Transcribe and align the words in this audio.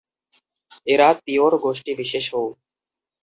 এরা 0.87 1.07
তিওড় 1.25 1.55
গোষ্ঠীবিশেষও। 1.57 2.43